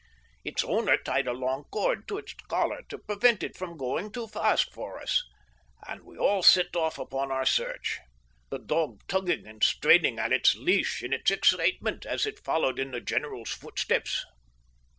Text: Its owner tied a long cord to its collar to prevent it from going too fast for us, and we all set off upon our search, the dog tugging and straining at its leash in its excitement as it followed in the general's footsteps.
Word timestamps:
Its 0.43 0.63
owner 0.63 0.97
tied 0.97 1.27
a 1.27 1.31
long 1.31 1.65
cord 1.65 2.07
to 2.07 2.17
its 2.17 2.33
collar 2.47 2.81
to 2.89 2.97
prevent 2.97 3.43
it 3.43 3.55
from 3.55 3.77
going 3.77 4.11
too 4.11 4.27
fast 4.27 4.73
for 4.73 4.99
us, 4.99 5.23
and 5.87 6.01
we 6.01 6.17
all 6.17 6.41
set 6.41 6.75
off 6.75 6.97
upon 6.97 7.29
our 7.31 7.45
search, 7.45 7.99
the 8.49 8.57
dog 8.57 8.99
tugging 9.07 9.45
and 9.45 9.63
straining 9.63 10.17
at 10.17 10.33
its 10.33 10.55
leash 10.55 11.03
in 11.03 11.13
its 11.13 11.29
excitement 11.29 12.03
as 12.07 12.25
it 12.25 12.39
followed 12.43 12.79
in 12.79 12.89
the 12.89 12.99
general's 12.99 13.51
footsteps. 13.51 14.25